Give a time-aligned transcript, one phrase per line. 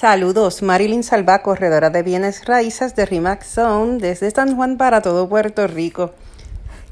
[0.00, 5.28] Saludos, Marilyn Salva, corredora de bienes raíces de Rimax Zone desde San Juan para todo
[5.28, 6.12] Puerto Rico.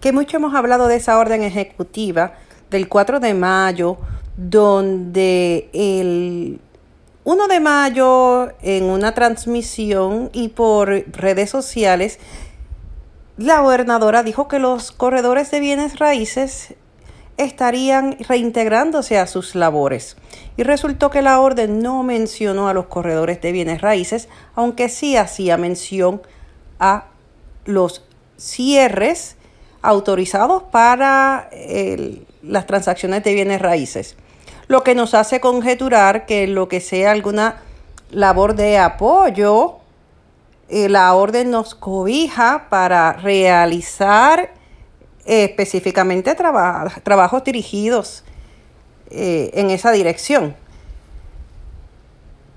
[0.01, 2.33] Que mucho hemos hablado de esa orden ejecutiva
[2.69, 3.97] del 4 de mayo,
[4.37, 6.59] donde el
[7.23, 12.19] 1 de mayo en una transmisión y por redes sociales,
[13.37, 16.75] la gobernadora dijo que los corredores de bienes raíces
[17.37, 20.17] estarían reintegrándose a sus labores.
[20.57, 25.17] Y resultó que la orden no mencionó a los corredores de bienes raíces, aunque sí
[25.17, 26.23] hacía mención
[26.79, 27.07] a
[27.65, 28.05] los
[28.39, 29.37] cierres
[29.83, 31.51] autorizados para
[32.43, 34.17] las transacciones de bienes raíces.
[34.69, 37.63] Lo que nos hace conjeturar que lo que sea alguna
[38.11, 39.77] labor de apoyo,
[40.69, 44.51] eh, la orden nos cobija para realizar
[45.27, 48.25] específicamente trabajos dirigidos
[49.11, 50.55] eh, en esa dirección.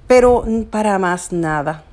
[0.07, 1.83] Pero para más nada.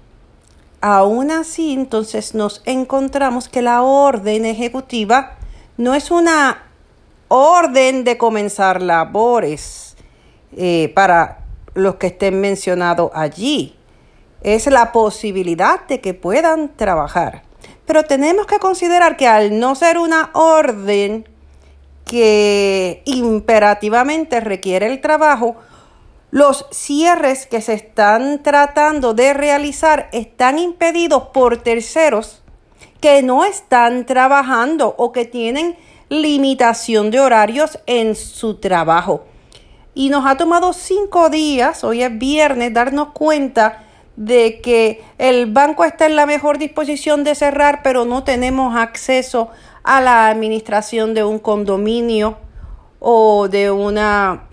[0.81, 5.37] Aún así, entonces nos encontramos que la orden ejecutiva
[5.77, 6.63] no es una
[7.29, 9.97] orden de comenzar labores
[10.57, 11.39] eh, para
[11.75, 13.75] los que estén mencionados allí.
[14.43, 17.46] Es la posibilidad de que puedan trabajar.
[17.87, 21.29] Pero tenemos que considerar que al no ser una orden
[22.05, 25.57] que imperativamente requiere el trabajo,
[26.31, 32.43] los cierres que se están tratando de realizar están impedidos por terceros
[33.01, 35.77] que no están trabajando o que tienen
[36.09, 39.25] limitación de horarios en su trabajo.
[39.95, 43.86] Y nos ha tomado cinco días, hoy es viernes, darnos cuenta
[44.17, 49.51] de que el banco está en la mejor disposición de cerrar, pero no tenemos acceso
[49.85, 52.39] a la administración de un condominio
[52.99, 54.49] o de una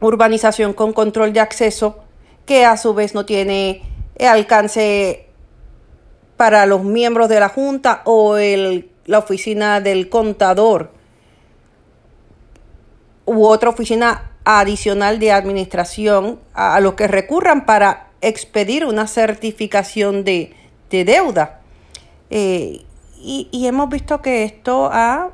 [0.00, 2.00] urbanización con control de acceso
[2.44, 3.82] que a su vez no tiene
[4.20, 5.28] alcance
[6.36, 10.90] para los miembros de la Junta o el, la oficina del contador
[13.24, 20.24] u otra oficina adicional de administración a, a los que recurran para expedir una certificación
[20.24, 20.54] de,
[20.90, 21.60] deuda.
[22.30, 22.82] Eh,
[23.18, 25.30] y, y hemos visto que esto ha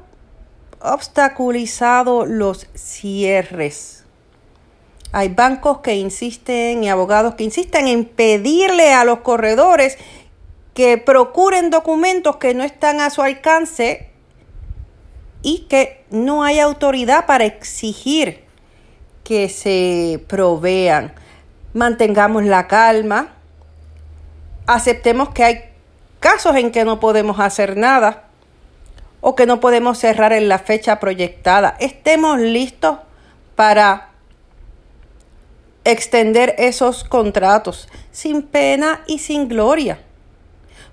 [0.81, 4.05] obstaculizado los cierres.
[5.12, 9.99] Hay bancos que insisten y abogados que insisten en pedirle a los corredores
[10.72, 14.09] que procuren documentos que no están a su alcance
[15.43, 18.45] y que no hay autoridad para exigir
[19.25, 21.12] que se provean
[21.72, 23.28] mantengamos la calma,
[24.66, 25.64] aceptemos que hay
[26.20, 28.25] casos en que no podemos hacer nada
[29.20, 31.76] o que no podemos cerrar en la fecha proyectada.
[31.80, 32.98] Estemos listos
[33.54, 34.10] para
[35.84, 39.98] extender esos contratos sin pena y sin gloria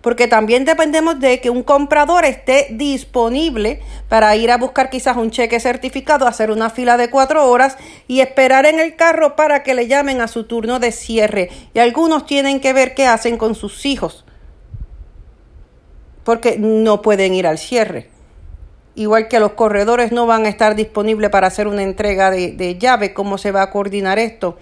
[0.01, 5.31] porque también dependemos de que un comprador esté disponible para ir a buscar quizás un
[5.31, 7.77] cheque certificado, hacer una fila de cuatro horas
[8.07, 11.49] y esperar en el carro para que le llamen a su turno de cierre.
[11.73, 14.25] Y algunos tienen que ver qué hacen con sus hijos,
[16.23, 18.09] porque no pueden ir al cierre.
[18.95, 22.77] Igual que los corredores no van a estar disponibles para hacer una entrega de, de
[22.77, 24.57] llave, ¿cómo se va a coordinar esto?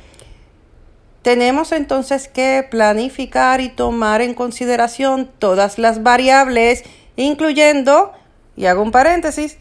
[1.26, 6.84] Tenemos entonces que planificar y tomar en consideración todas las variables,
[7.16, 8.14] incluyendo,
[8.56, 9.58] y hago un paréntesis,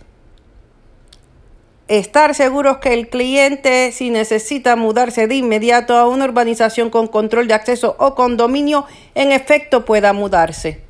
[1.89, 7.49] estar seguros que el cliente, si necesita mudarse de inmediato a una urbanización con control
[7.49, 10.83] de acceso o condominio, en efecto pueda mudarse.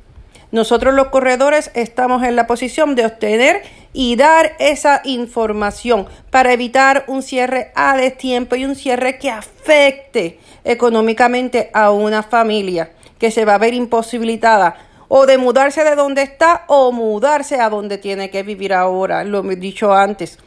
[0.51, 3.61] Nosotros los corredores estamos en la posición de obtener
[3.97, 10.37] y dar esa información para evitar un cierre a destiempo y un cierre que afecte
[10.65, 14.75] económicamente a una familia que se va a ver imposibilitada
[15.07, 19.49] o de mudarse de donde está o mudarse a donde tiene que vivir ahora, lo
[19.49, 20.39] he dicho antes.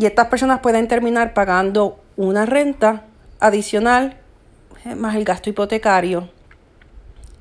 [0.00, 3.04] Y estas personas pueden terminar pagando una renta
[3.38, 4.16] adicional
[4.86, 6.30] eh, más el gasto hipotecario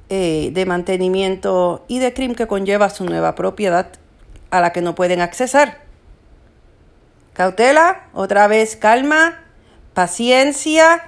[0.10, 3.94] eh, de mantenimiento y de crimen que conlleva su nueva propiedad
[4.50, 5.80] a la que no pueden accesar.
[7.34, 9.44] Cautela, otra vez calma,
[9.94, 11.04] paciencia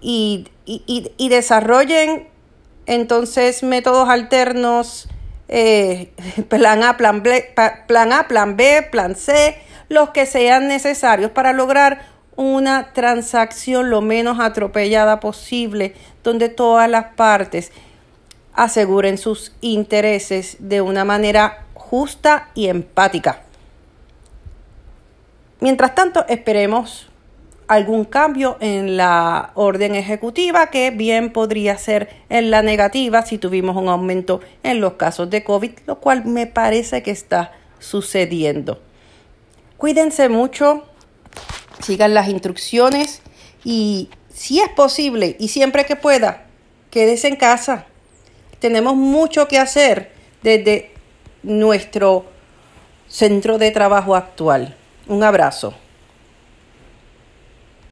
[0.00, 0.48] y,
[1.18, 2.28] desarrollen
[2.86, 5.08] entonces métodos alternos,
[5.48, 6.12] eh,
[6.48, 7.54] plan A, plan B,
[7.86, 9.56] plan A, plan B, plan C,
[9.88, 12.02] los que sean necesarios para lograr
[12.36, 17.72] una transacción lo menos atropellada posible, donde todas las partes
[18.52, 23.42] aseguren sus intereses de una manera justa y empática.
[25.60, 27.08] Mientras tanto, esperemos
[27.68, 33.76] algún cambio en la orden ejecutiva que bien podría ser en la negativa si tuvimos
[33.76, 38.80] un aumento en los casos de COVID, lo cual me parece que está sucediendo.
[39.76, 40.84] Cuídense mucho,
[41.80, 43.22] sigan las instrucciones
[43.64, 46.46] y si es posible y siempre que pueda,
[46.90, 47.86] quédese en casa.
[48.58, 50.12] Tenemos mucho que hacer
[50.42, 50.95] desde
[51.46, 52.24] nuestro
[53.08, 54.74] centro de trabajo actual.
[55.06, 55.74] Un abrazo.